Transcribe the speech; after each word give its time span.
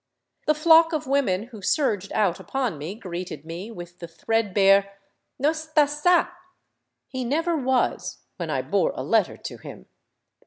The 0.47 0.55
flock 0.55 0.93
of 0.93 1.05
women 1.05 1.43
who 1.53 1.61
surged 1.61 2.11
out 2.13 2.39
upon 2.39 2.79
me 2.79 2.95
greeted 2.95 3.45
me 3.45 3.69
with 3.69 3.99
the 3.99 4.07
threadbare" 4.07 4.97
No 5.39 5.51
*sta 5.53 5.85
*ca!" 5.85 6.33
He 7.11 7.23
never 7.23 7.51
I 7.51 7.61
was— 7.61 8.17
when 8.37 8.49
I 8.49 8.63
bore 8.63 8.93
a 8.95 9.03
letter 9.03 9.37
to 9.37 9.57
him. 9.57 9.85